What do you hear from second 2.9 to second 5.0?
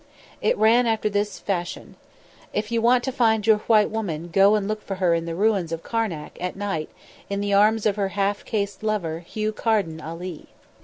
to find your white woman go and look for